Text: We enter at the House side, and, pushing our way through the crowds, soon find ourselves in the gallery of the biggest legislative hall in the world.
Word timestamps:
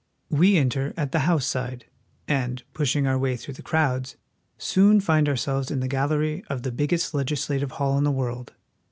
We 0.31 0.57
enter 0.57 0.95
at 0.97 1.11
the 1.11 1.29
House 1.29 1.45
side, 1.45 1.85
and, 2.27 2.63
pushing 2.73 3.05
our 3.05 3.19
way 3.19 3.37
through 3.37 3.53
the 3.53 3.61
crowds, 3.61 4.15
soon 4.57 4.99
find 4.99 5.29
ourselves 5.29 5.69
in 5.69 5.79
the 5.79 5.87
gallery 5.87 6.43
of 6.47 6.63
the 6.63 6.71
biggest 6.71 7.13
legislative 7.13 7.73
hall 7.73 7.99
in 7.99 8.03
the 8.03 8.09
world. 8.09 8.53